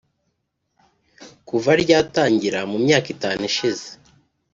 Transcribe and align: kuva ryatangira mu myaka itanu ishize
kuva 1.47 1.71
ryatangira 1.83 2.59
mu 2.71 2.77
myaka 2.85 3.07
itanu 3.15 3.41
ishize 3.49 3.87